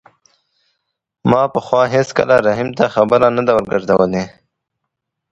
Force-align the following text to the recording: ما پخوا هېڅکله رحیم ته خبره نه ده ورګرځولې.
ما 1.29 1.41
پخوا 1.53 1.81
هېڅکله 1.95 2.35
رحیم 2.47 2.69
ته 2.77 2.83
خبره 2.95 3.27
نه 3.35 3.41
ده 3.47 3.51
ورګرځولې. 3.55 4.23